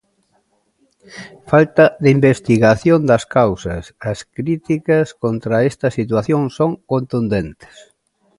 Falta 1.51 1.85
de 2.03 2.09
investigación 2.17 2.99
das 3.09 3.23
causas 3.37 3.83
As 4.11 4.19
críticas 4.37 5.05
contra 5.23 5.55
esta 5.69 5.87
situación 5.99 6.41
son 6.57 6.71
contundentes. 6.91 7.75